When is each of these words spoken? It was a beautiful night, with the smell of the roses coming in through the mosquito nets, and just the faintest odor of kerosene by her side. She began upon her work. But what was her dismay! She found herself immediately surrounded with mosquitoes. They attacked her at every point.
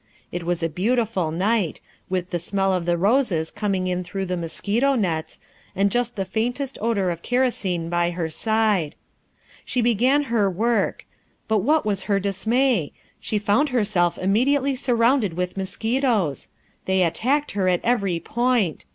It 0.31 0.41
was 0.45 0.63
a 0.63 0.67
beautiful 0.67 1.29
night, 1.29 1.79
with 2.09 2.31
the 2.31 2.39
smell 2.39 2.73
of 2.73 2.87
the 2.87 2.97
roses 2.97 3.51
coming 3.51 3.85
in 3.85 4.03
through 4.03 4.25
the 4.25 4.35
mosquito 4.35 4.95
nets, 4.95 5.39
and 5.75 5.91
just 5.91 6.15
the 6.15 6.25
faintest 6.25 6.79
odor 6.81 7.11
of 7.11 7.21
kerosene 7.21 7.87
by 7.87 8.09
her 8.09 8.27
side. 8.27 8.95
She 9.63 9.79
began 9.79 10.21
upon 10.21 10.31
her 10.31 10.49
work. 10.49 11.05
But 11.47 11.59
what 11.59 11.85
was 11.85 12.05
her 12.09 12.19
dismay! 12.19 12.93
She 13.19 13.37
found 13.37 13.69
herself 13.69 14.17
immediately 14.17 14.73
surrounded 14.73 15.33
with 15.35 15.55
mosquitoes. 15.55 16.47
They 16.85 17.03
attacked 17.03 17.51
her 17.51 17.67
at 17.69 17.81
every 17.83 18.19
point. 18.19 18.85